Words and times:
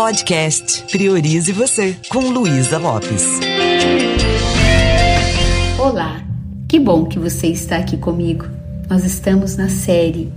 Podcast 0.00 0.84
Priorize 0.90 1.52
Você, 1.52 1.94
com 2.08 2.20
Luísa 2.20 2.78
Lopes. 2.78 3.38
Olá, 5.78 6.24
que 6.66 6.80
bom 6.80 7.04
que 7.04 7.18
você 7.18 7.48
está 7.48 7.76
aqui 7.76 7.98
comigo. 7.98 8.46
Nós 8.88 9.04
estamos 9.04 9.58
na 9.58 9.68
série 9.68 10.32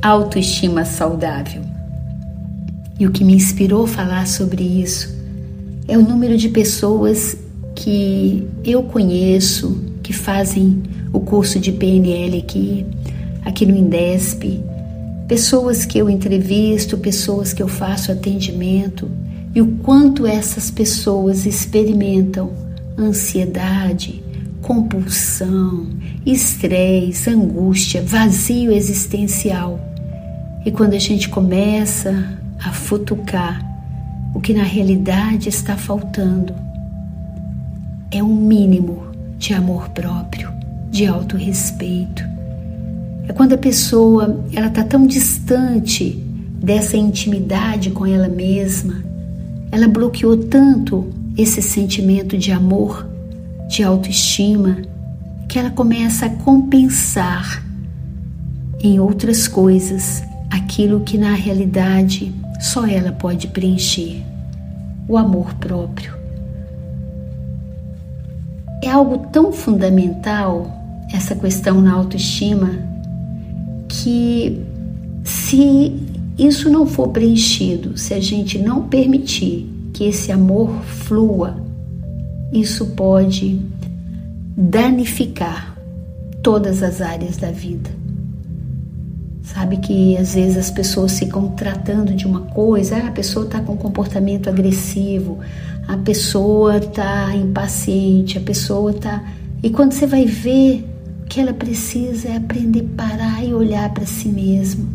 Autoestima 0.00 0.84
Saudável. 0.84 1.62
E 2.96 3.04
o 3.04 3.10
que 3.10 3.24
me 3.24 3.34
inspirou 3.34 3.86
a 3.86 3.88
falar 3.88 4.28
sobre 4.28 4.62
isso 4.62 5.12
é 5.88 5.98
o 5.98 6.02
número 6.02 6.36
de 6.36 6.48
pessoas 6.50 7.36
que 7.74 8.46
eu 8.64 8.84
conheço 8.84 9.82
que 10.00 10.12
fazem 10.12 10.80
o 11.12 11.18
curso 11.18 11.58
de 11.58 11.72
PNL 11.72 12.38
aqui, 12.38 12.86
aqui 13.44 13.66
no 13.66 13.76
Indesp, 13.76 14.62
pessoas 15.32 15.86
que 15.86 15.96
eu 15.96 16.10
entrevisto, 16.10 16.98
pessoas 16.98 17.54
que 17.54 17.62
eu 17.62 17.66
faço 17.66 18.12
atendimento 18.12 19.10
e 19.54 19.62
o 19.62 19.78
quanto 19.78 20.26
essas 20.26 20.70
pessoas 20.70 21.46
experimentam 21.46 22.52
ansiedade, 22.98 24.22
compulsão, 24.60 25.88
estresse, 26.26 27.30
angústia, 27.30 28.02
vazio 28.02 28.70
existencial. 28.72 29.80
E 30.66 30.70
quando 30.70 30.92
a 30.92 30.98
gente 30.98 31.30
começa 31.30 32.38
a 32.62 32.70
futucar 32.70 33.64
o 34.34 34.40
que 34.40 34.52
na 34.52 34.64
realidade 34.64 35.48
está 35.48 35.78
faltando, 35.78 36.54
é 38.10 38.22
um 38.22 38.36
mínimo 38.36 39.06
de 39.38 39.54
amor 39.54 39.88
próprio, 39.88 40.52
de 40.90 41.06
autorrespeito. 41.06 42.31
É 43.28 43.32
quando 43.32 43.52
a 43.52 43.58
pessoa 43.58 44.44
ela 44.52 44.66
está 44.66 44.82
tão 44.82 45.06
distante 45.06 46.22
dessa 46.62 46.96
intimidade 46.96 47.90
com 47.90 48.06
ela 48.06 48.28
mesma, 48.28 49.02
ela 49.70 49.88
bloqueou 49.88 50.36
tanto 50.36 51.12
esse 51.36 51.62
sentimento 51.62 52.36
de 52.36 52.52
amor, 52.52 53.06
de 53.68 53.82
autoestima, 53.82 54.78
que 55.48 55.58
ela 55.58 55.70
começa 55.70 56.26
a 56.26 56.30
compensar 56.30 57.64
em 58.80 58.98
outras 58.98 59.46
coisas 59.46 60.22
aquilo 60.50 61.00
que 61.00 61.16
na 61.16 61.34
realidade 61.34 62.34
só 62.60 62.86
ela 62.86 63.12
pode 63.12 63.48
preencher: 63.48 64.22
o 65.08 65.16
amor 65.16 65.54
próprio. 65.54 66.14
É 68.82 68.90
algo 68.90 69.18
tão 69.30 69.52
fundamental 69.52 70.70
essa 71.12 71.34
questão 71.34 71.80
na 71.80 71.92
autoestima 71.92 72.91
que 74.02 74.60
se 75.24 75.92
isso 76.36 76.68
não 76.68 76.86
for 76.86 77.08
preenchido, 77.08 77.96
se 77.96 78.12
a 78.14 78.20
gente 78.20 78.58
não 78.58 78.88
permitir 78.88 79.68
que 79.92 80.04
esse 80.04 80.32
amor 80.32 80.70
flua, 80.82 81.56
isso 82.52 82.86
pode 82.86 83.60
danificar 84.56 85.76
todas 86.42 86.82
as 86.82 87.00
áreas 87.00 87.36
da 87.36 87.50
vida. 87.50 87.90
Sabe 89.42 89.76
que 89.76 90.16
às 90.16 90.34
vezes 90.34 90.56
as 90.56 90.70
pessoas 90.70 91.18
ficam 91.18 91.48
tratando 91.48 92.14
de 92.14 92.26
uma 92.26 92.40
coisa, 92.40 92.96
ah, 92.96 93.08
a 93.08 93.12
pessoa 93.12 93.44
está 93.44 93.60
com 93.60 93.76
comportamento 93.76 94.48
agressivo, 94.48 95.38
a 95.86 95.96
pessoa 95.96 96.78
está 96.78 97.34
impaciente, 97.36 98.38
a 98.38 98.40
pessoa 98.40 98.90
está. 98.92 99.22
E 99.62 99.70
quando 99.70 99.92
você 99.92 100.06
vai 100.06 100.24
ver, 100.24 100.91
que 101.28 101.40
ela 101.40 101.52
precisa 101.52 102.28
é 102.28 102.36
aprender 102.36 102.88
a 102.94 102.96
parar 103.02 103.44
e 103.44 103.54
olhar 103.54 103.88
para 103.92 104.06
si 104.06 104.28
mesmo. 104.28 104.88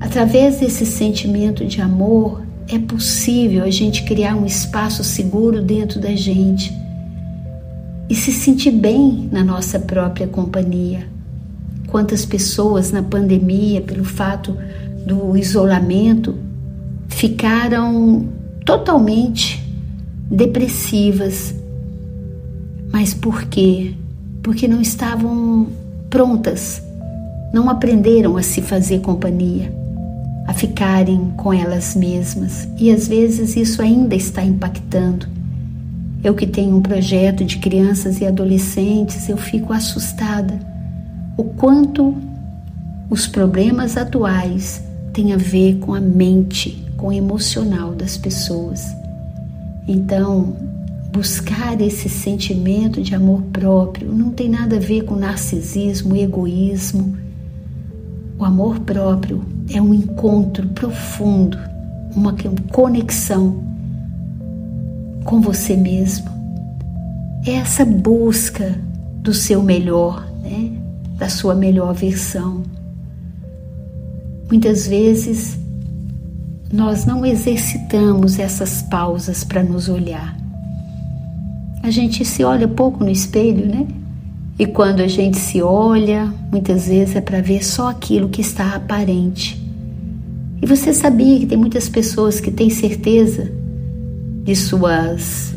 Através 0.00 0.60
desse 0.60 0.86
sentimento 0.86 1.64
de 1.64 1.80
amor, 1.80 2.42
é 2.68 2.78
possível 2.78 3.64
a 3.64 3.70
gente 3.70 4.04
criar 4.04 4.34
um 4.36 4.46
espaço 4.46 5.02
seguro 5.02 5.60
dentro 5.60 6.00
da 6.00 6.14
gente 6.14 6.72
e 8.08 8.14
se 8.14 8.32
sentir 8.32 8.70
bem 8.70 9.28
na 9.30 9.44
nossa 9.44 9.78
própria 9.78 10.26
companhia. 10.26 11.06
Quantas 11.88 12.24
pessoas 12.24 12.92
na 12.92 13.02
pandemia, 13.02 13.80
pelo 13.80 14.04
fato 14.04 14.56
do 15.06 15.36
isolamento, 15.36 16.36
ficaram 17.08 18.28
totalmente 18.64 19.62
depressivas. 20.30 21.54
Mas 22.92 23.12
por 23.12 23.44
quê? 23.44 23.94
Porque 24.42 24.66
não 24.66 24.80
estavam 24.80 25.68
prontas, 26.08 26.82
não 27.52 27.68
aprenderam 27.68 28.36
a 28.36 28.42
se 28.42 28.62
fazer 28.62 29.00
companhia, 29.00 29.72
a 30.46 30.54
ficarem 30.54 31.32
com 31.36 31.52
elas 31.52 31.94
mesmas. 31.94 32.68
E 32.78 32.90
às 32.90 33.06
vezes 33.06 33.56
isso 33.56 33.82
ainda 33.82 34.14
está 34.14 34.42
impactando. 34.42 35.26
Eu 36.22 36.34
que 36.34 36.46
tenho 36.46 36.76
um 36.76 36.82
projeto 36.82 37.44
de 37.44 37.58
crianças 37.58 38.20
e 38.20 38.26
adolescentes, 38.26 39.28
eu 39.28 39.36
fico 39.36 39.72
assustada 39.72 40.58
o 41.36 41.44
quanto 41.44 42.14
os 43.08 43.26
problemas 43.26 43.96
atuais 43.96 44.84
têm 45.12 45.32
a 45.32 45.36
ver 45.36 45.78
com 45.78 45.94
a 45.94 46.00
mente, 46.00 46.84
com 46.96 47.08
o 47.08 47.12
emocional 47.12 47.92
das 47.92 48.16
pessoas. 48.16 48.84
Então, 49.88 50.54
buscar 51.12 51.80
esse 51.80 52.08
sentimento 52.08 53.02
de 53.02 53.14
amor 53.14 53.42
próprio 53.52 54.12
não 54.12 54.30
tem 54.30 54.48
nada 54.48 54.76
a 54.76 54.80
ver 54.80 55.02
com 55.02 55.16
narcisismo, 55.16 56.16
egoísmo. 56.16 57.16
O 58.38 58.44
amor 58.44 58.80
próprio 58.80 59.44
é 59.72 59.80
um 59.82 59.92
encontro 59.92 60.68
profundo, 60.68 61.58
uma 62.14 62.34
conexão 62.70 63.62
com 65.24 65.40
você 65.40 65.76
mesmo. 65.76 66.30
É 67.46 67.52
essa 67.52 67.84
busca 67.84 68.78
do 69.16 69.34
seu 69.34 69.62
melhor, 69.62 70.26
né? 70.42 70.72
da 71.18 71.28
sua 71.28 71.54
melhor 71.54 71.92
versão. 71.92 72.62
Muitas 74.48 74.86
vezes 74.86 75.58
nós 76.72 77.04
não 77.04 77.26
exercitamos 77.26 78.38
essas 78.38 78.82
pausas 78.82 79.44
para 79.44 79.62
nos 79.62 79.88
olhar. 79.88 80.36
A 81.82 81.90
gente 81.90 82.24
se 82.24 82.44
olha 82.44 82.68
pouco 82.68 83.02
no 83.02 83.10
espelho, 83.10 83.66
né? 83.66 83.86
E 84.58 84.66
quando 84.66 85.00
a 85.00 85.08
gente 85.08 85.38
se 85.38 85.62
olha, 85.62 86.30
muitas 86.52 86.86
vezes 86.86 87.16
é 87.16 87.20
para 87.22 87.40
ver 87.40 87.64
só 87.64 87.88
aquilo 87.88 88.28
que 88.28 88.42
está 88.42 88.74
aparente. 88.74 89.58
E 90.60 90.66
você 90.66 90.92
sabia 90.92 91.38
que 91.38 91.46
tem 91.46 91.56
muitas 91.56 91.88
pessoas 91.88 92.38
que 92.38 92.50
têm 92.50 92.68
certeza 92.68 93.50
de 94.44 94.54
suas 94.54 95.54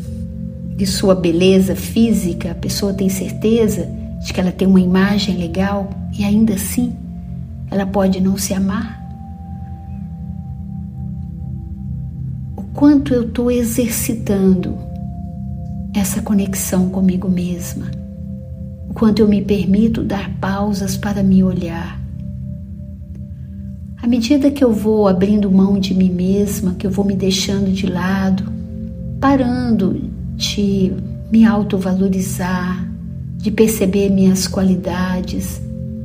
de 0.74 0.86
sua 0.86 1.14
beleza 1.14 1.76
física, 1.76 2.50
a 2.50 2.54
pessoa 2.54 2.92
tem 2.92 3.08
certeza 3.08 3.86
de 4.24 4.32
que 4.32 4.40
ela 4.40 4.50
tem 4.50 4.66
uma 4.66 4.80
imagem 4.80 5.36
legal 5.36 5.88
e 6.18 6.24
ainda 6.24 6.54
assim 6.54 6.92
ela 7.70 7.86
pode 7.86 8.20
não 8.20 8.36
se 8.36 8.54
amar? 8.54 9.00
O 12.56 12.62
quanto 12.72 13.12
eu 13.14 13.22
estou 13.24 13.50
exercitando 13.50 14.76
essa 15.94 16.20
conexão 16.20 16.90
comigo 16.90 17.28
mesma, 17.28 17.90
o 18.90 18.92
quanto 18.92 19.20
eu 19.20 19.28
me 19.28 19.40
permito 19.40 20.02
dar 20.02 20.28
pausas 20.40 20.96
para 20.96 21.22
me 21.22 21.42
olhar. 21.42 22.00
À 24.02 24.06
medida 24.06 24.50
que 24.50 24.62
eu 24.62 24.72
vou 24.72 25.06
abrindo 25.06 25.50
mão 25.50 25.78
de 25.78 25.94
mim 25.94 26.10
mesma, 26.10 26.74
que 26.74 26.86
eu 26.86 26.90
vou 26.90 27.04
me 27.04 27.14
deixando 27.14 27.70
de 27.70 27.86
lado, 27.86 28.44
parando 29.20 30.10
de 30.36 30.92
me 31.30 31.44
autovalorizar, 31.44 32.86
de 33.36 33.50
perceber 33.50 34.10
minhas 34.10 34.48
qualidades, 34.48 35.62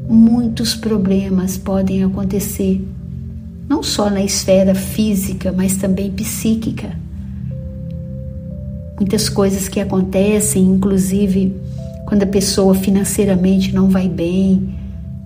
muitos 0.08 0.76
problemas 0.76 1.58
podem 1.58 2.04
acontecer, 2.04 2.82
não 3.68 3.84
só 3.84 4.10
na 4.10 4.24
esfera 4.24 4.74
física, 4.76 5.52
mas 5.52 5.76
também 5.78 6.12
psíquica. 6.12 6.96
Muitas 9.00 9.30
coisas 9.30 9.68
que 9.70 9.80
acontecem, 9.80 10.64
inclusive 10.64 11.56
quando 12.06 12.24
a 12.24 12.28
pessoa 12.28 12.74
financeiramente 12.74 13.74
não 13.74 13.88
vai 13.88 14.10
bem, 14.10 14.76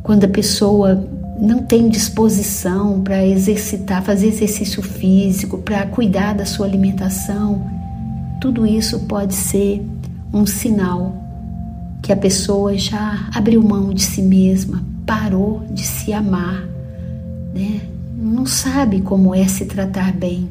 quando 0.04 0.26
a 0.26 0.28
pessoa 0.28 1.08
não 1.40 1.64
tem 1.64 1.90
disposição 1.90 3.02
para 3.02 3.26
exercitar, 3.26 4.04
fazer 4.04 4.28
exercício 4.28 4.84
físico, 4.84 5.58
para 5.58 5.86
cuidar 5.88 6.34
da 6.34 6.46
sua 6.46 6.66
alimentação, 6.66 7.66
tudo 8.40 8.66
isso 8.66 9.00
pode 9.02 9.34
ser 9.34 9.82
um 10.34 10.46
sinal 10.46 11.16
que 12.02 12.12
a 12.12 12.18
pessoa 12.18 12.78
já 12.78 13.30
abriu 13.34 13.64
mão 13.64 13.94
de 13.94 14.02
si 14.02 14.22
mesma, 14.22 14.84
parou 15.06 15.64
de 15.72 15.84
se 15.84 16.12
amar, 16.12 16.68
né? 17.56 17.82
não 18.18 18.46
sabe 18.46 19.00
como 19.00 19.34
é 19.34 19.48
se 19.48 19.66
tratar 19.66 20.12
bem. 20.12 20.50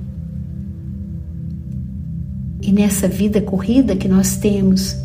E 2.62 2.72
nessa 2.72 3.08
vida 3.08 3.40
corrida 3.42 3.96
que 3.96 4.08
nós 4.08 4.36
temos, 4.36 4.96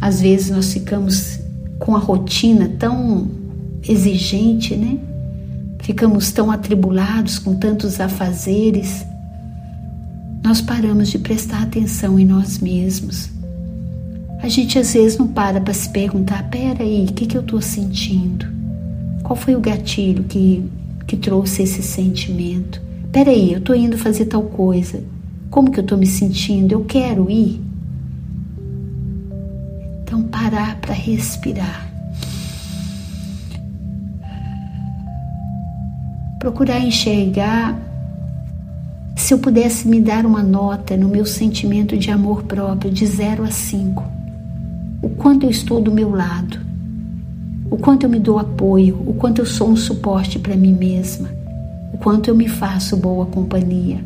às 0.00 0.20
vezes 0.20 0.50
nós 0.50 0.72
ficamos 0.72 1.38
com 1.78 1.94
a 1.94 1.98
rotina 1.98 2.68
tão 2.78 3.30
exigente, 3.88 4.76
né? 4.76 4.98
Ficamos 5.80 6.32
tão 6.32 6.50
atribulados 6.50 7.38
com 7.38 7.54
tantos 7.54 8.00
afazeres 8.00 9.06
nós 10.48 10.62
paramos 10.62 11.10
de 11.10 11.18
prestar 11.18 11.62
atenção 11.62 12.18
em 12.18 12.24
nós 12.24 12.58
mesmos. 12.58 13.28
A 14.40 14.48
gente 14.48 14.78
às 14.78 14.94
vezes 14.94 15.18
não 15.18 15.28
para 15.28 15.60
para 15.60 15.74
se 15.74 15.90
perguntar: 15.90 16.48
peraí, 16.48 17.04
o 17.04 17.12
que, 17.12 17.26
que 17.26 17.36
eu 17.36 17.42
estou 17.42 17.60
sentindo? 17.60 18.46
Qual 19.22 19.36
foi 19.36 19.54
o 19.54 19.60
gatilho 19.60 20.24
que, 20.24 20.64
que 21.06 21.18
trouxe 21.18 21.64
esse 21.64 21.82
sentimento? 21.82 22.80
Peraí, 23.12 23.52
eu 23.52 23.58
estou 23.58 23.76
indo 23.76 23.98
fazer 23.98 24.24
tal 24.24 24.42
coisa. 24.42 25.02
Como 25.50 25.70
que 25.70 25.80
eu 25.80 25.82
estou 25.82 25.98
me 25.98 26.06
sentindo? 26.06 26.72
Eu 26.72 26.84
quero 26.84 27.30
ir. 27.30 27.60
Então, 30.02 30.22
parar 30.24 30.76
para 30.80 30.94
respirar. 30.94 31.88
Procurar 36.38 36.80
enxergar 36.80 37.88
se 39.16 39.34
eu 39.34 39.38
pudesse 39.38 39.86
me 39.86 40.00
dar 40.00 40.24
uma 40.24 40.42
nota 40.42 40.96
no 40.96 41.08
meu 41.08 41.26
sentimento 41.26 41.98
de 41.98 42.10
amor 42.10 42.44
próprio 42.44 42.90
de 42.90 43.04
0 43.04 43.44
a 43.44 43.50
5, 43.50 44.02
o 45.02 45.08
quanto 45.10 45.44
eu 45.44 45.50
estou 45.50 45.82
do 45.82 45.92
meu 45.92 46.10
lado, 46.10 46.58
o 47.70 47.76
quanto 47.76 48.04
eu 48.04 48.10
me 48.10 48.18
dou 48.18 48.38
apoio, 48.38 49.02
o 49.06 49.12
quanto 49.14 49.40
eu 49.40 49.46
sou 49.46 49.68
um 49.68 49.76
suporte 49.76 50.38
para 50.38 50.56
mim 50.56 50.72
mesma, 50.72 51.28
o 51.92 51.98
quanto 51.98 52.28
eu 52.28 52.34
me 52.34 52.48
faço 52.48 52.96
boa 52.96 53.26
companhia, 53.26 53.98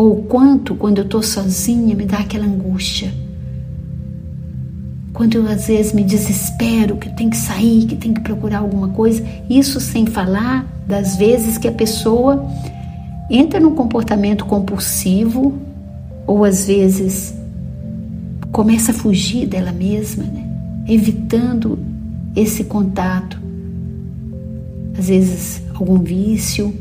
ou 0.00 0.12
o 0.12 0.22
quanto, 0.22 0.74
quando 0.74 0.96
eu 0.96 1.04
estou 1.04 1.22
sozinha, 1.22 1.94
me 1.94 2.06
dá 2.06 2.20
aquela 2.20 2.46
angústia. 2.46 3.12
Quando 5.12 5.34
eu 5.34 5.46
às 5.46 5.66
vezes 5.66 5.92
me 5.92 6.02
desespero, 6.02 6.96
que 6.96 7.10
tem 7.10 7.28
que 7.28 7.36
sair, 7.36 7.84
que 7.84 7.96
tem 7.96 8.14
que 8.14 8.22
procurar 8.22 8.60
alguma 8.60 8.88
coisa, 8.88 9.22
isso 9.50 9.78
sem 9.78 10.06
falar 10.06 10.66
das 10.86 11.16
vezes 11.16 11.58
que 11.58 11.68
a 11.68 11.72
pessoa 11.72 12.48
entra 13.28 13.60
num 13.60 13.74
comportamento 13.74 14.46
compulsivo 14.46 15.58
ou 16.26 16.46
às 16.46 16.66
vezes 16.66 17.34
começa 18.50 18.92
a 18.92 18.94
fugir 18.94 19.46
dela 19.46 19.70
mesma, 19.70 20.24
né? 20.24 20.48
evitando 20.88 21.78
esse 22.34 22.64
contato. 22.64 23.38
Às 24.98 25.08
vezes 25.08 25.60
algum 25.74 25.98
vício, 25.98 26.74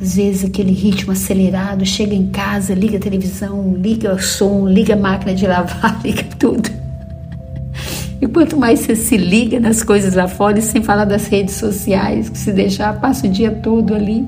às 0.00 0.16
vezes 0.16 0.44
aquele 0.44 0.72
ritmo 0.72 1.12
acelerado, 1.12 1.84
chega 1.86 2.14
em 2.14 2.28
casa, 2.28 2.74
liga 2.74 2.98
a 2.98 3.00
televisão, 3.00 3.74
liga 3.76 4.14
o 4.14 4.18
som, 4.20 4.68
liga 4.68 4.94
a 4.94 4.96
máquina 4.96 5.34
de 5.34 5.46
lavar, 5.46 6.00
liga 6.04 6.24
tudo. 6.38 6.68
E 8.20 8.26
quanto 8.26 8.56
mais 8.56 8.80
você 8.80 8.96
se 8.96 9.16
liga 9.16 9.60
nas 9.60 9.82
coisas 9.82 10.14
lá 10.14 10.26
fora, 10.26 10.58
e 10.58 10.62
sem 10.62 10.82
falar 10.82 11.04
das 11.04 11.26
redes 11.26 11.54
sociais, 11.54 12.28
que 12.28 12.38
se 12.38 12.52
deixar, 12.52 12.98
passa 13.00 13.26
o 13.26 13.30
dia 13.30 13.50
todo 13.50 13.94
ali 13.94 14.24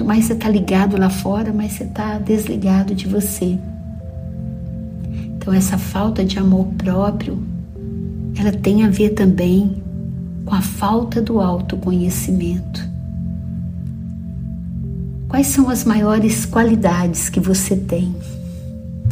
Quanto 0.00 0.08
mais 0.08 0.24
você 0.24 0.32
está 0.32 0.48
ligado 0.48 0.98
lá 0.98 1.10
fora, 1.10 1.52
mais 1.52 1.72
você 1.72 1.84
está 1.84 2.18
desligado 2.18 2.94
de 2.94 3.06
você. 3.06 3.58
Então, 5.36 5.52
essa 5.52 5.76
falta 5.76 6.24
de 6.24 6.38
amor 6.38 6.68
próprio, 6.78 7.38
ela 8.38 8.50
tem 8.50 8.82
a 8.82 8.88
ver 8.88 9.10
também 9.10 9.82
com 10.46 10.54
a 10.54 10.62
falta 10.62 11.20
do 11.20 11.38
autoconhecimento. 11.38 12.89
Quais 15.30 15.46
são 15.46 15.70
as 15.70 15.84
maiores 15.84 16.44
qualidades 16.44 17.28
que 17.28 17.38
você 17.38 17.76
tem? 17.76 18.12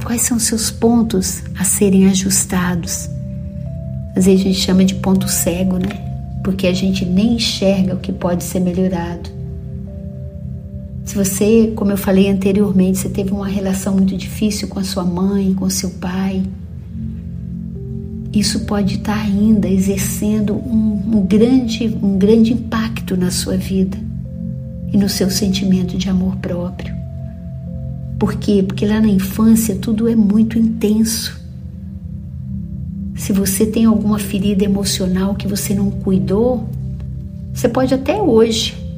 Quais 0.02 0.22
são 0.22 0.36
seus 0.36 0.68
pontos 0.68 1.44
a 1.56 1.62
serem 1.62 2.08
ajustados? 2.08 3.08
Às 4.16 4.26
vezes 4.26 4.40
a 4.40 4.44
gente 4.48 4.58
chama 4.58 4.84
de 4.84 4.96
ponto 4.96 5.28
cego, 5.28 5.78
né? 5.78 5.88
Porque 6.42 6.66
a 6.66 6.72
gente 6.72 7.04
nem 7.04 7.34
enxerga 7.34 7.94
o 7.94 8.00
que 8.00 8.10
pode 8.12 8.42
ser 8.42 8.58
melhorado. 8.58 9.30
Se 11.04 11.14
você, 11.14 11.72
como 11.76 11.92
eu 11.92 11.96
falei 11.96 12.28
anteriormente, 12.28 12.98
você 12.98 13.08
teve 13.08 13.30
uma 13.30 13.46
relação 13.46 13.94
muito 13.94 14.16
difícil 14.16 14.66
com 14.66 14.80
a 14.80 14.84
sua 14.84 15.04
mãe, 15.04 15.54
com 15.54 15.70
seu 15.70 15.90
pai, 15.90 16.42
isso 18.32 18.66
pode 18.66 18.96
estar 18.96 19.16
ainda 19.16 19.68
exercendo 19.68 20.54
um, 20.54 21.00
um, 21.14 21.24
grande, 21.24 21.96
um 22.02 22.18
grande 22.18 22.52
impacto 22.52 23.16
na 23.16 23.30
sua 23.30 23.56
vida 23.56 24.07
e 24.92 24.96
no 24.96 25.08
seu 25.08 25.30
sentimento 25.30 25.96
de 25.96 26.08
amor 26.08 26.36
próprio. 26.36 26.94
Por 28.18 28.34
quê? 28.34 28.64
Porque 28.66 28.86
lá 28.86 29.00
na 29.00 29.08
infância 29.08 29.76
tudo 29.76 30.08
é 30.08 30.16
muito 30.16 30.58
intenso. 30.58 31.38
Se 33.14 33.32
você 33.32 33.66
tem 33.66 33.84
alguma 33.84 34.18
ferida 34.18 34.64
emocional 34.64 35.34
que 35.34 35.46
você 35.46 35.74
não 35.74 35.90
cuidou, 35.90 36.68
você 37.52 37.68
pode 37.68 37.94
até 37.94 38.20
hoje 38.20 38.88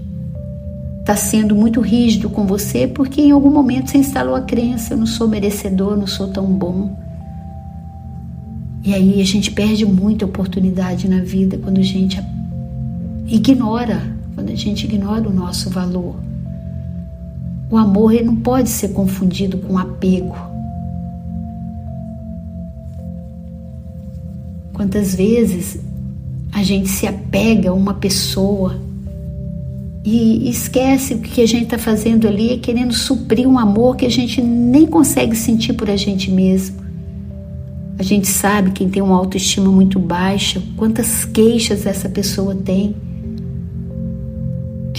está 1.10 1.16
sendo 1.16 1.56
muito 1.56 1.80
rígido 1.80 2.30
com 2.30 2.46
você 2.46 2.86
porque 2.86 3.20
em 3.20 3.32
algum 3.32 3.50
momento 3.50 3.90
você 3.90 3.98
instalou 3.98 4.34
a 4.36 4.42
crença: 4.42 4.94
eu 4.94 4.98
não 4.98 5.06
sou 5.06 5.26
merecedor, 5.26 5.96
não 5.96 6.06
sou 6.06 6.28
tão 6.28 6.46
bom. 6.46 6.96
E 8.84 8.94
aí 8.94 9.20
a 9.20 9.24
gente 9.24 9.50
perde 9.50 9.84
muita 9.84 10.24
oportunidade 10.24 11.08
na 11.08 11.20
vida 11.20 11.58
quando 11.58 11.78
a 11.78 11.82
gente 11.82 12.22
ignora, 13.26 14.00
quando 14.40 14.52
a 14.52 14.56
gente 14.56 14.86
ignora 14.86 15.28
o 15.28 15.32
nosso 15.32 15.68
valor. 15.68 16.16
O 17.70 17.76
amor 17.76 18.14
ele 18.14 18.24
não 18.24 18.36
pode 18.36 18.70
ser 18.70 18.88
confundido 18.88 19.58
com 19.58 19.76
apego. 19.76 20.34
Quantas 24.72 25.14
vezes 25.14 25.78
a 26.50 26.62
gente 26.62 26.88
se 26.88 27.06
apega 27.06 27.68
a 27.68 27.74
uma 27.74 27.92
pessoa 27.92 28.80
e 30.02 30.48
esquece 30.48 31.16
que 31.16 31.28
o 31.28 31.32
que 31.32 31.42
a 31.42 31.46
gente 31.46 31.64
está 31.64 31.76
fazendo 31.76 32.26
ali 32.26 32.56
querendo 32.60 32.94
suprir 32.94 33.46
um 33.46 33.58
amor 33.58 33.94
que 33.94 34.06
a 34.06 34.10
gente 34.10 34.40
nem 34.40 34.86
consegue 34.86 35.36
sentir 35.36 35.74
por 35.74 35.90
a 35.90 35.96
gente 35.96 36.30
mesmo. 36.30 36.80
A 37.98 38.02
gente 38.02 38.26
sabe 38.26 38.70
quem 38.70 38.88
tem 38.88 39.02
uma 39.02 39.18
autoestima 39.18 39.70
muito 39.70 39.98
baixa, 39.98 40.62
quantas 40.78 41.26
queixas 41.26 41.84
essa 41.84 42.08
pessoa 42.08 42.54
tem 42.54 42.96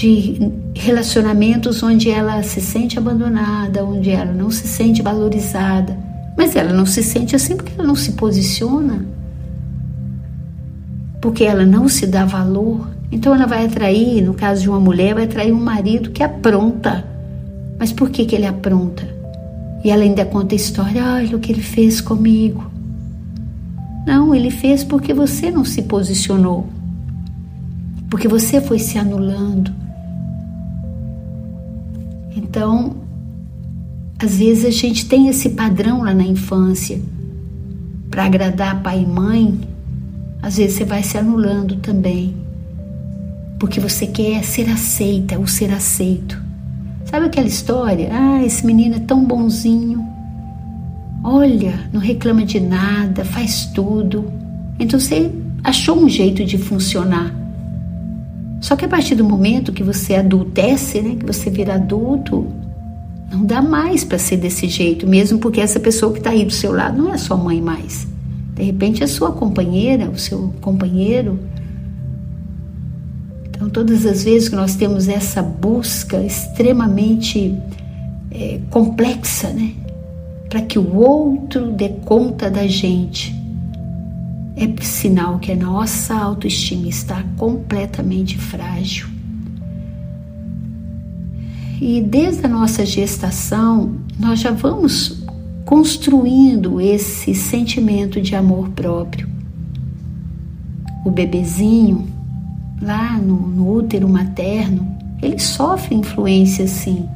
de 0.01 0.51
relacionamentos 0.73 1.83
onde 1.83 2.09
ela 2.09 2.41
se 2.41 2.59
sente 2.59 2.97
abandonada, 2.97 3.85
onde 3.85 4.09
ela 4.09 4.33
não 4.33 4.49
se 4.49 4.67
sente 4.67 4.99
valorizada. 4.99 5.95
Mas 6.35 6.55
ela 6.55 6.73
não 6.73 6.87
se 6.87 7.03
sente 7.03 7.35
assim 7.35 7.55
porque 7.55 7.73
ela 7.77 7.87
não 7.87 7.95
se 7.95 8.13
posiciona, 8.13 9.05
porque 11.21 11.43
ela 11.43 11.65
não 11.67 11.87
se 11.87 12.07
dá 12.07 12.25
valor, 12.25 12.89
então 13.11 13.35
ela 13.35 13.45
vai 13.45 13.65
atrair, 13.65 14.23
no 14.23 14.33
caso 14.33 14.63
de 14.63 14.69
uma 14.69 14.79
mulher, 14.79 15.13
vai 15.13 15.25
atrair 15.25 15.53
um 15.53 15.61
marido 15.61 16.09
que 16.09 16.23
apronta. 16.23 17.05
Mas 17.77 17.91
por 17.91 18.09
que, 18.09 18.25
que 18.25 18.35
ele 18.35 18.47
apronta? 18.47 19.07
E 19.83 19.91
ela 19.91 20.01
ainda 20.01 20.25
conta 20.25 20.55
a 20.55 20.57
história, 20.57 21.03
olha 21.13 21.37
o 21.37 21.39
que 21.39 21.51
ele 21.51 21.61
fez 21.61 22.01
comigo. 22.01 22.71
Não, 24.07 24.33
ele 24.33 24.49
fez 24.49 24.83
porque 24.83 25.13
você 25.13 25.51
não 25.51 25.63
se 25.63 25.83
posicionou. 25.83 26.67
Porque 28.09 28.27
você 28.27 28.59
foi 28.59 28.79
se 28.79 28.97
anulando. 28.97 29.80
Então, 32.35 32.97
às 34.19 34.37
vezes 34.37 34.65
a 34.65 34.69
gente 34.69 35.05
tem 35.05 35.27
esse 35.27 35.49
padrão 35.49 36.03
lá 36.03 36.13
na 36.13 36.23
infância 36.23 37.01
para 38.09 38.25
agradar 38.25 38.81
pai 38.81 39.03
e 39.03 39.05
mãe, 39.05 39.59
às 40.41 40.57
vezes 40.57 40.77
você 40.77 40.85
vai 40.85 41.03
se 41.03 41.17
anulando 41.17 41.75
também 41.77 42.41
porque 43.61 43.79
você 43.79 44.07
quer 44.07 44.43
ser 44.43 44.67
aceita 44.71 45.37
ou 45.37 45.45
ser 45.45 45.71
aceito. 45.71 46.35
Sabe 47.05 47.27
aquela 47.27 47.45
história? 47.45 48.09
Ah, 48.11 48.43
esse 48.43 48.65
menino 48.65 48.95
é 48.95 48.99
tão 48.99 49.23
bonzinho. 49.23 50.03
Olha, 51.23 51.87
não 51.93 52.01
reclama 52.01 52.43
de 52.43 52.59
nada, 52.59 53.23
faz 53.23 53.67
tudo. 53.67 54.33
Então 54.79 54.99
você 54.99 55.31
achou 55.63 56.03
um 56.03 56.09
jeito 56.09 56.43
de 56.43 56.57
funcionar. 56.57 57.31
Só 58.61 58.77
que 58.77 58.85
a 58.85 58.87
partir 58.87 59.15
do 59.15 59.25
momento 59.25 59.73
que 59.73 59.83
você 59.83 60.15
adultece, 60.15 61.01
né, 61.01 61.17
que 61.19 61.25
você 61.25 61.49
vira 61.49 61.75
adulto, 61.75 62.47
não 63.29 63.43
dá 63.43 63.61
mais 63.61 64.05
para 64.05 64.17
ser 64.17 64.37
desse 64.37 64.69
jeito, 64.69 65.05
mesmo 65.05 65.39
porque 65.39 65.59
essa 65.59 65.79
pessoa 65.79 66.13
que 66.13 66.19
está 66.19 66.29
aí 66.29 66.45
do 66.45 66.53
seu 66.53 66.71
lado 66.71 67.01
não 67.01 67.13
é 67.13 67.17
sua 67.17 67.35
mãe 67.35 67.61
mais. 67.61 68.07
De 68.55 68.63
repente 68.63 69.03
é 69.03 69.07
sua 69.07 69.31
companheira, 69.33 70.09
o 70.09 70.17
seu 70.17 70.53
companheiro 70.61 71.39
então, 73.61 73.69
todas 73.69 74.07
as 74.07 74.23
vezes 74.23 74.49
que 74.49 74.55
nós 74.55 74.73
temos 74.73 75.07
essa 75.07 75.39
busca 75.39 76.17
extremamente 76.17 77.55
é, 78.31 78.59
complexa, 78.71 79.49
né, 79.49 79.73
para 80.49 80.63
que 80.63 80.79
o 80.79 80.95
outro 80.95 81.71
dê 81.71 81.89
conta 81.89 82.49
da 82.49 82.65
gente, 82.65 83.35
é 84.55 84.83
sinal 84.83 85.39
que 85.39 85.51
a 85.51 85.55
nossa 85.55 86.13
autoestima 86.13 86.87
está 86.87 87.23
completamente 87.37 88.37
frágil. 88.37 89.07
E 91.81 92.01
desde 92.01 92.45
a 92.45 92.49
nossa 92.49 92.85
gestação, 92.85 93.95
nós 94.19 94.39
já 94.39 94.51
vamos 94.51 95.23
construindo 95.65 96.79
esse 96.79 97.33
sentimento 97.33 98.21
de 98.21 98.35
amor 98.35 98.69
próprio. 98.69 99.27
O 101.03 101.09
bebezinho, 101.09 102.07
lá 102.79 103.17
no, 103.17 103.35
no 103.35 103.73
útero 103.73 104.07
materno, 104.07 104.95
ele 105.21 105.39
sofre 105.39 105.95
influência 105.95 106.67
sim. 106.67 107.07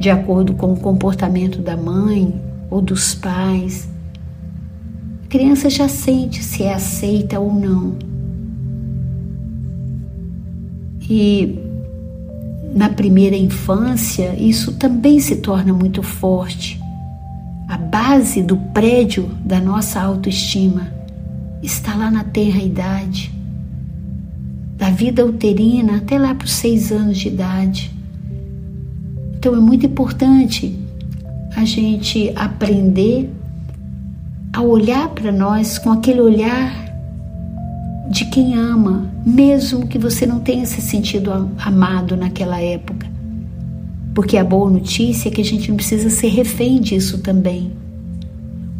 de 0.00 0.08
acordo 0.08 0.54
com 0.54 0.72
o 0.72 0.80
comportamento 0.80 1.60
da 1.60 1.76
mãe 1.76 2.34
ou 2.70 2.80
dos 2.80 3.14
pais. 3.14 3.88
Criança 5.28 5.68
já 5.68 5.88
sente 5.88 6.42
se 6.42 6.62
é 6.62 6.72
aceita 6.72 7.38
ou 7.38 7.52
não. 7.52 7.96
E 11.08 11.58
na 12.74 12.88
primeira 12.88 13.36
infância, 13.36 14.34
isso 14.38 14.72
também 14.74 15.20
se 15.20 15.36
torna 15.36 15.72
muito 15.72 16.02
forte. 16.02 16.80
A 17.68 17.76
base 17.76 18.42
do 18.42 18.56
prédio 18.56 19.28
da 19.44 19.60
nossa 19.60 20.00
autoestima 20.00 20.90
está 21.62 21.94
lá 21.94 22.10
na 22.10 22.24
tenra 22.24 22.62
idade, 22.62 23.30
da 24.76 24.90
vida 24.90 25.26
uterina 25.26 25.96
até 25.96 26.18
lá 26.18 26.34
para 26.34 26.46
os 26.46 26.52
seis 26.52 26.90
anos 26.90 27.18
de 27.18 27.28
idade. 27.28 27.90
Então 29.36 29.54
é 29.54 29.60
muito 29.60 29.84
importante 29.84 30.74
a 31.54 31.64
gente 31.64 32.32
aprender 32.34 33.30
a 34.58 34.62
olhar 34.62 35.08
para 35.10 35.30
nós 35.30 35.78
com 35.78 35.92
aquele 35.92 36.20
olhar 36.20 36.74
de 38.10 38.24
quem 38.24 38.56
ama, 38.56 39.08
mesmo 39.24 39.86
que 39.86 39.96
você 39.96 40.26
não 40.26 40.40
tenha 40.40 40.66
se 40.66 40.82
sentido 40.82 41.48
amado 41.64 42.16
naquela 42.16 42.60
época. 42.60 43.06
Porque 44.12 44.36
a 44.36 44.42
boa 44.42 44.68
notícia 44.68 45.28
é 45.28 45.30
que 45.30 45.40
a 45.40 45.44
gente 45.44 45.68
não 45.68 45.76
precisa 45.76 46.10
ser 46.10 46.26
refém 46.30 46.80
disso 46.80 47.18
também. 47.18 47.70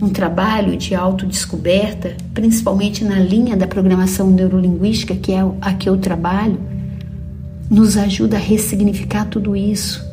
Um 0.03 0.09
trabalho 0.09 0.77
de 0.77 0.97
autodescoberta, 0.97 2.17
principalmente 2.35 3.05
na 3.05 3.21
linha 3.21 3.57
da 3.57 3.69
programação 3.69 4.29
neurolinguística, 4.33 5.15
que 5.15 5.31
é 5.33 5.49
a 5.61 5.75
que 5.75 5.89
eu 5.89 5.97
trabalho, 5.97 6.59
nos 7.71 7.97
ajuda 7.97 8.37
a 8.37 8.41
ressignificar 8.41 9.27
tudo 9.27 9.55
isso. 9.55 10.05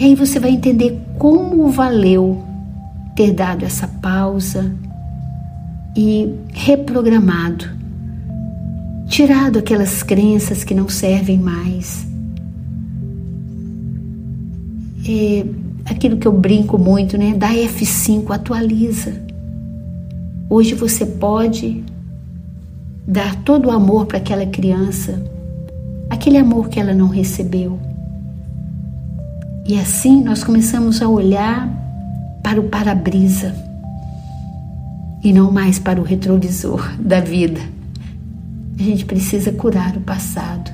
E 0.00 0.06
aí 0.06 0.16
você 0.16 0.40
vai 0.40 0.50
entender 0.50 0.98
como 1.16 1.70
valeu 1.70 2.49
ter 3.14 3.32
dado 3.32 3.64
essa 3.64 3.86
pausa, 3.86 4.72
e 5.96 6.34
reprogramado, 6.52 7.66
tirado 9.06 9.58
aquelas 9.58 10.02
crenças 10.02 10.62
que 10.62 10.74
não 10.74 10.88
servem 10.88 11.38
mais. 11.38 12.06
É 15.08 15.44
aquilo 15.86 16.16
que 16.16 16.28
eu 16.28 16.32
brinco 16.32 16.78
muito, 16.78 17.18
né? 17.18 17.34
Da 17.34 17.48
F5 17.48 18.30
atualiza. 18.30 19.12
Hoje 20.48 20.74
você 20.74 21.04
pode 21.04 21.82
dar 23.06 23.34
todo 23.42 23.66
o 23.66 23.70
amor 23.70 24.06
para 24.06 24.18
aquela 24.18 24.46
criança, 24.46 25.20
aquele 26.08 26.38
amor 26.38 26.68
que 26.68 26.78
ela 26.78 26.94
não 26.94 27.08
recebeu. 27.08 27.78
E 29.66 29.78
assim 29.78 30.22
nós 30.22 30.44
começamos 30.44 31.02
a 31.02 31.08
olhar 31.08 31.79
para 32.42 32.60
o 32.60 32.64
para-brisa 32.64 33.54
e 35.22 35.32
não 35.32 35.50
mais 35.50 35.78
para 35.78 36.00
o 36.00 36.04
retrovisor 36.04 36.96
da 36.98 37.20
vida. 37.20 37.60
A 38.78 38.82
gente 38.82 39.04
precisa 39.04 39.52
curar 39.52 39.96
o 39.96 40.00
passado. 40.00 40.70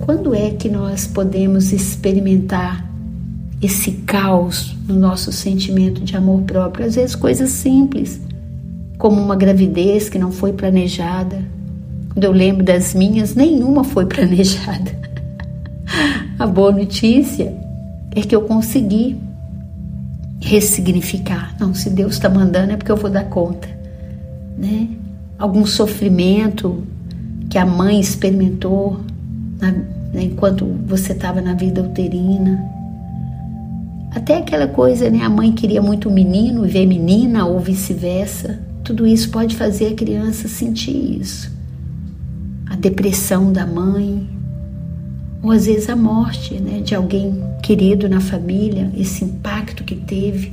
Quando 0.00 0.34
é 0.34 0.50
que 0.50 0.68
nós 0.68 1.06
podemos 1.06 1.72
experimentar 1.72 2.84
esse 3.62 3.92
caos 3.92 4.76
no 4.86 4.96
nosso 4.96 5.32
sentimento 5.32 6.02
de 6.02 6.16
amor 6.16 6.42
próprio? 6.42 6.86
Às 6.86 6.96
vezes, 6.96 7.14
coisas 7.14 7.50
simples, 7.50 8.20
como 8.98 9.20
uma 9.20 9.36
gravidez 9.36 10.08
que 10.08 10.18
não 10.18 10.32
foi 10.32 10.52
planejada. 10.52 11.38
Quando 12.12 12.24
eu 12.24 12.32
lembro 12.32 12.64
das 12.64 12.94
minhas, 12.94 13.34
nenhuma 13.34 13.84
foi 13.84 14.06
planejada. 14.06 14.96
A 16.38 16.46
boa 16.46 16.72
notícia 16.72 17.65
é 18.16 18.22
que 18.22 18.34
eu 18.34 18.42
consegui 18.42 19.20
ressignificar. 20.40 21.54
Não, 21.60 21.74
se 21.74 21.90
Deus 21.90 22.14
está 22.14 22.30
mandando 22.30 22.72
é 22.72 22.76
porque 22.76 22.90
eu 22.90 22.96
vou 22.96 23.10
dar 23.10 23.24
conta, 23.24 23.68
né? 24.56 24.88
Algum 25.38 25.66
sofrimento 25.66 26.82
que 27.50 27.58
a 27.58 27.66
mãe 27.66 28.00
experimentou 28.00 29.00
na, 29.60 29.70
né, 29.70 30.22
enquanto 30.22 30.64
você 30.86 31.12
estava 31.12 31.42
na 31.42 31.52
vida 31.52 31.82
uterina. 31.82 32.58
Até 34.12 34.38
aquela 34.38 34.66
coisa, 34.66 35.10
né? 35.10 35.22
A 35.22 35.28
mãe 35.28 35.52
queria 35.52 35.82
muito 35.82 36.10
menino 36.10 36.64
e 36.64 36.70
ver 36.70 36.86
menina 36.86 37.44
ou 37.44 37.60
vice-versa. 37.60 38.60
Tudo 38.82 39.06
isso 39.06 39.28
pode 39.28 39.54
fazer 39.56 39.88
a 39.88 39.94
criança 39.94 40.48
sentir 40.48 41.20
isso. 41.20 41.54
A 42.70 42.76
depressão 42.76 43.52
da 43.52 43.66
mãe, 43.66 44.26
ou 45.46 45.52
às 45.52 45.66
vezes 45.66 45.88
a 45.88 45.94
morte 45.94 46.54
né, 46.54 46.80
de 46.80 46.92
alguém 46.92 47.40
querido 47.62 48.08
na 48.08 48.20
família, 48.20 48.90
esse 48.96 49.24
impacto 49.24 49.84
que 49.84 49.94
teve, 49.94 50.52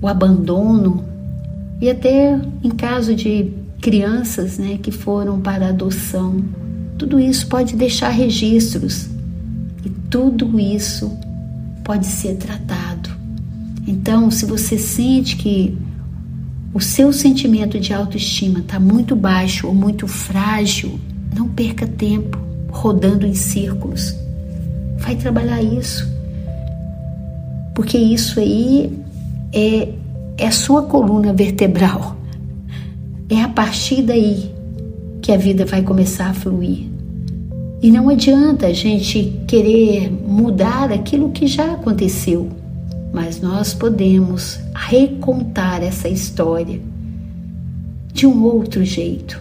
o 0.00 0.06
abandono, 0.06 1.04
e 1.80 1.90
até 1.90 2.40
em 2.62 2.70
caso 2.70 3.12
de 3.12 3.52
crianças 3.80 4.56
né, 4.56 4.78
que 4.80 4.92
foram 4.92 5.40
para 5.40 5.70
adoção. 5.70 6.44
Tudo 6.96 7.18
isso 7.18 7.48
pode 7.48 7.74
deixar 7.74 8.10
registros 8.10 9.08
e 9.84 9.90
tudo 10.08 10.60
isso 10.60 11.10
pode 11.82 12.06
ser 12.06 12.36
tratado. 12.36 13.10
Então, 13.84 14.30
se 14.30 14.46
você 14.46 14.78
sente 14.78 15.34
que 15.34 15.76
o 16.72 16.80
seu 16.80 17.12
sentimento 17.12 17.80
de 17.80 17.92
autoestima 17.92 18.60
está 18.60 18.78
muito 18.78 19.16
baixo 19.16 19.66
ou 19.66 19.74
muito 19.74 20.06
frágil, 20.06 21.00
não 21.34 21.48
perca 21.48 21.84
tempo 21.84 22.51
rodando 22.72 23.26
em 23.26 23.34
círculos. 23.34 24.16
Vai 24.98 25.14
trabalhar 25.14 25.62
isso. 25.62 26.10
Porque 27.74 27.96
isso 27.96 28.40
aí 28.40 28.98
é, 29.52 29.88
é 30.38 30.46
a 30.46 30.50
sua 30.50 30.82
coluna 30.82 31.32
vertebral. 31.32 32.16
É 33.30 33.40
a 33.40 33.48
partir 33.48 34.02
daí 34.02 34.50
que 35.20 35.30
a 35.30 35.36
vida 35.36 35.64
vai 35.64 35.82
começar 35.82 36.30
a 36.30 36.34
fluir. 36.34 36.90
E 37.82 37.90
não 37.90 38.08
adianta 38.08 38.66
a 38.66 38.72
gente 38.72 39.40
querer 39.46 40.10
mudar 40.10 40.92
aquilo 40.92 41.30
que 41.30 41.46
já 41.46 41.72
aconteceu, 41.72 42.48
mas 43.12 43.40
nós 43.40 43.74
podemos 43.74 44.60
recontar 44.74 45.82
essa 45.82 46.08
história 46.08 46.80
de 48.12 48.26
um 48.26 48.44
outro 48.44 48.84
jeito. 48.84 49.40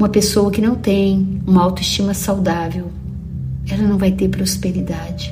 Uma 0.00 0.08
pessoa 0.08 0.50
que 0.50 0.62
não 0.62 0.76
tem 0.76 1.42
uma 1.46 1.62
autoestima 1.62 2.14
saudável, 2.14 2.90
ela 3.70 3.82
não 3.86 3.98
vai 3.98 4.10
ter 4.10 4.30
prosperidade. 4.30 5.30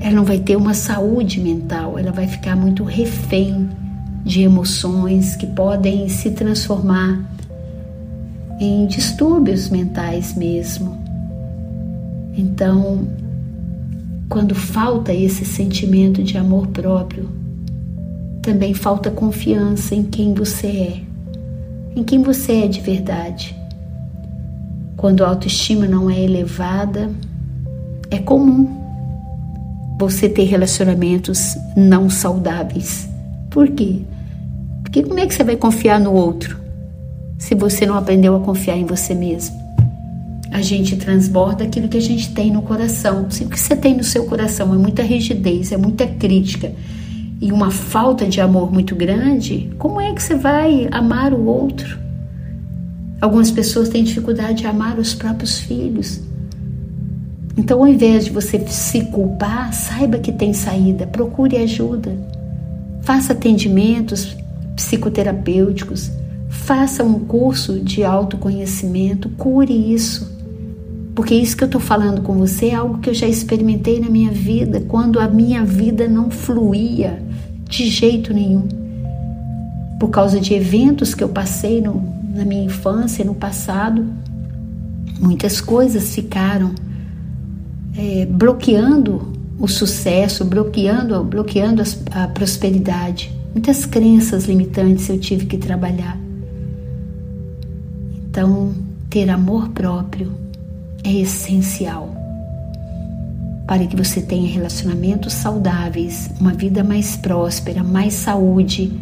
Ela 0.00 0.16
não 0.16 0.24
vai 0.24 0.40
ter 0.40 0.56
uma 0.56 0.74
saúde 0.74 1.38
mental, 1.38 1.96
ela 1.96 2.10
vai 2.10 2.26
ficar 2.26 2.56
muito 2.56 2.82
refém 2.82 3.68
de 4.24 4.42
emoções 4.42 5.36
que 5.36 5.46
podem 5.46 6.08
se 6.08 6.32
transformar 6.32 7.24
em 8.58 8.84
distúrbios 8.88 9.68
mentais 9.68 10.34
mesmo. 10.34 10.98
Então, 12.36 13.06
quando 14.28 14.56
falta 14.56 15.14
esse 15.14 15.44
sentimento 15.44 16.20
de 16.20 16.36
amor 16.36 16.66
próprio, 16.66 17.30
também 18.42 18.74
falta 18.74 19.08
confiança 19.08 19.94
em 19.94 20.02
quem 20.02 20.34
você 20.34 20.66
é 20.66 21.05
em 21.96 22.04
quem 22.04 22.22
você 22.22 22.64
é 22.64 22.68
de 22.68 22.80
verdade. 22.82 23.56
Quando 24.98 25.24
a 25.24 25.28
autoestima 25.28 25.86
não 25.86 26.10
é 26.10 26.20
elevada, 26.20 27.10
é 28.10 28.18
comum 28.18 28.76
você 29.98 30.28
ter 30.28 30.44
relacionamentos 30.44 31.56
não 31.74 32.10
saudáveis. 32.10 33.08
Por 33.50 33.68
quê? 33.70 34.02
Porque 34.82 35.02
como 35.02 35.18
é 35.18 35.26
que 35.26 35.34
você 35.34 35.42
vai 35.42 35.56
confiar 35.56 35.98
no 35.98 36.12
outro 36.12 36.60
se 37.38 37.54
você 37.54 37.86
não 37.86 37.96
aprendeu 37.96 38.36
a 38.36 38.40
confiar 38.40 38.76
em 38.76 38.84
você 38.84 39.14
mesmo? 39.14 39.56
A 40.52 40.60
gente 40.60 40.96
transborda 40.96 41.64
aquilo 41.64 41.88
que 41.88 41.96
a 41.96 42.02
gente 42.02 42.32
tem 42.32 42.50
no 42.50 42.62
coração. 42.62 43.22
O 43.22 43.48
que 43.48 43.58
você 43.58 43.74
tem 43.74 43.96
no 43.96 44.04
seu 44.04 44.26
coração 44.26 44.72
é 44.74 44.78
muita 44.78 45.02
rigidez, 45.02 45.72
é 45.72 45.76
muita 45.76 46.06
crítica, 46.06 46.72
e 47.40 47.52
uma 47.52 47.70
falta 47.70 48.26
de 48.26 48.40
amor 48.40 48.72
muito 48.72 48.94
grande, 48.94 49.70
como 49.78 50.00
é 50.00 50.12
que 50.12 50.22
você 50.22 50.34
vai 50.34 50.88
amar 50.90 51.34
o 51.34 51.44
outro? 51.44 51.98
Algumas 53.20 53.50
pessoas 53.50 53.88
têm 53.88 54.04
dificuldade 54.04 54.58
de 54.58 54.66
amar 54.66 54.98
os 54.98 55.14
próprios 55.14 55.58
filhos. 55.58 56.20
Então, 57.56 57.80
ao 57.80 57.88
invés 57.88 58.26
de 58.26 58.30
você 58.30 58.58
se 58.68 59.06
culpar, 59.06 59.72
saiba 59.72 60.18
que 60.18 60.32
tem 60.32 60.52
saída, 60.52 61.06
procure 61.06 61.56
ajuda. 61.56 62.14
Faça 63.02 63.32
atendimentos 63.32 64.36
psicoterapêuticos, 64.74 66.10
faça 66.48 67.02
um 67.02 67.20
curso 67.20 67.80
de 67.80 68.04
autoconhecimento, 68.04 69.28
cure 69.30 69.72
isso. 69.72 70.35
Porque 71.16 71.34
isso 71.34 71.56
que 71.56 71.64
eu 71.64 71.66
estou 71.66 71.80
falando 71.80 72.22
com 72.22 72.34
você 72.34 72.66
é 72.66 72.74
algo 72.76 72.98
que 72.98 73.10
eu 73.10 73.14
já 73.14 73.26
experimentei 73.26 73.98
na 73.98 74.08
minha 74.08 74.30
vida, 74.30 74.80
quando 74.86 75.18
a 75.18 75.26
minha 75.26 75.64
vida 75.64 76.06
não 76.06 76.30
fluía 76.30 77.20
de 77.68 77.88
jeito 77.88 78.32
nenhum. 78.32 78.68
Por 79.98 80.10
causa 80.10 80.38
de 80.38 80.54
eventos 80.54 81.14
que 81.14 81.24
eu 81.24 81.28
passei 81.30 81.80
no, 81.80 82.00
na 82.32 82.44
minha 82.44 82.62
infância, 82.64 83.24
no 83.24 83.34
passado, 83.34 84.06
Muitas 85.20 85.60
coisas 85.60 86.14
ficaram 86.14 86.74
é, 87.96 88.26
bloqueando 88.26 89.32
o 89.58 89.66
sucesso, 89.66 90.44
bloqueando, 90.44 91.22
bloqueando 91.24 91.82
a 92.12 92.28
prosperidade. 92.28 93.32
Muitas 93.52 93.86
crenças 93.86 94.44
limitantes 94.44 95.08
eu 95.08 95.18
tive 95.18 95.46
que 95.46 95.56
trabalhar. 95.56 96.18
Então, 98.28 98.74
ter 99.08 99.30
amor 99.30 99.70
próprio 99.70 100.30
é 101.08 101.12
essencial 101.20 102.10
para 103.66 103.84
que 103.86 103.96
você 103.96 104.20
tenha 104.20 104.48
relacionamentos 104.48 105.32
saudáveis, 105.32 106.30
uma 106.40 106.52
vida 106.52 106.84
mais 106.84 107.16
próspera, 107.16 107.82
mais 107.82 108.14
saúde, 108.14 108.92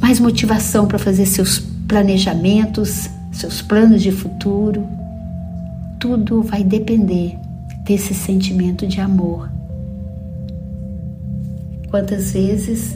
mais 0.00 0.20
motivação 0.20 0.86
para 0.86 0.98
fazer 0.98 1.24
seus 1.24 1.58
planejamentos, 1.58 3.08
seus 3.32 3.62
planos 3.62 4.02
de 4.02 4.12
futuro. 4.12 4.86
Tudo 5.98 6.42
vai 6.42 6.62
depender 6.62 7.36
desse 7.84 8.14
sentimento 8.14 8.86
de 8.86 9.00
amor. 9.00 9.50
Quantas 11.88 12.32
vezes 12.32 12.94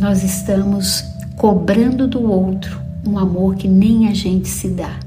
nós 0.00 0.24
estamos 0.24 1.04
cobrando 1.36 2.08
do 2.08 2.22
outro 2.22 2.80
um 3.06 3.18
amor 3.18 3.56
que 3.56 3.68
nem 3.68 4.08
a 4.08 4.14
gente 4.14 4.48
se 4.48 4.68
dá? 4.68 4.98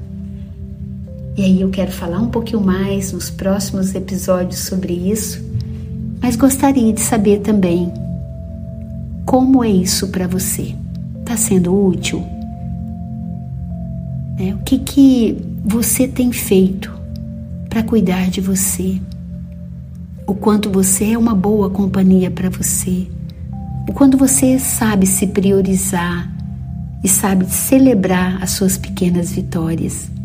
E 1.36 1.44
aí 1.44 1.60
eu 1.60 1.68
quero 1.68 1.92
falar 1.92 2.18
um 2.18 2.28
pouquinho 2.28 2.62
mais 2.62 3.12
nos 3.12 3.28
próximos 3.28 3.94
episódios 3.94 4.60
sobre 4.60 4.94
isso, 4.94 5.44
mas 6.22 6.34
gostaria 6.34 6.90
de 6.94 7.00
saber 7.00 7.40
também 7.40 7.92
como 9.26 9.62
é 9.62 9.68
isso 9.68 10.08
para 10.08 10.26
você. 10.26 10.74
Está 11.20 11.36
sendo 11.36 11.76
útil? 11.76 12.24
É, 14.38 14.54
o 14.54 14.58
que, 14.58 14.78
que 14.78 15.36
você 15.62 16.08
tem 16.08 16.32
feito 16.32 16.90
para 17.68 17.82
cuidar 17.82 18.30
de 18.30 18.40
você? 18.40 18.98
O 20.26 20.34
quanto 20.34 20.70
você 20.70 21.12
é 21.12 21.18
uma 21.18 21.34
boa 21.34 21.68
companhia 21.68 22.30
para 22.30 22.48
você? 22.48 23.06
O 23.86 23.92
quanto 23.92 24.16
você 24.16 24.58
sabe 24.58 25.06
se 25.06 25.26
priorizar 25.26 26.32
e 27.04 27.08
sabe 27.08 27.44
celebrar 27.46 28.42
as 28.42 28.52
suas 28.52 28.78
pequenas 28.78 29.32
vitórias? 29.32 30.15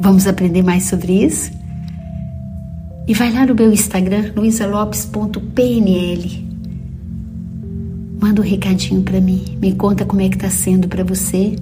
Vamos 0.00 0.26
aprender 0.26 0.62
mais 0.62 0.84
sobre 0.84 1.24
isso? 1.24 1.52
E 3.06 3.12
vai 3.12 3.30
lá 3.30 3.44
no 3.44 3.54
meu 3.54 3.70
Instagram, 3.70 4.32
luisalopes.pnl. 4.34 6.48
Manda 8.18 8.40
um 8.40 8.44
recadinho 8.44 9.02
para 9.02 9.20
mim, 9.20 9.58
me 9.60 9.74
conta 9.74 10.04
como 10.04 10.22
é 10.22 10.28
que 10.28 10.38
tá 10.38 10.48
sendo 10.48 10.88
para 10.88 11.04
você 11.04 11.56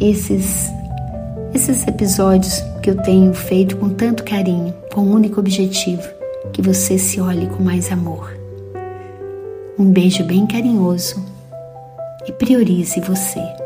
esses 0.00 0.68
esses 1.54 1.86
episódios 1.86 2.60
que 2.82 2.90
eu 2.90 2.96
tenho 3.02 3.32
feito 3.32 3.76
com 3.76 3.88
tanto 3.88 4.24
carinho, 4.24 4.74
com 4.92 5.00
o 5.00 5.08
um 5.08 5.14
único 5.14 5.40
objetivo 5.40 6.02
que 6.52 6.60
você 6.60 6.98
se 6.98 7.20
olhe 7.20 7.46
com 7.46 7.62
mais 7.62 7.90
amor. 7.90 8.36
Um 9.78 9.90
beijo 9.90 10.22
bem 10.24 10.46
carinhoso 10.46 11.24
e 12.26 12.32
priorize 12.32 13.00
você. 13.00 13.65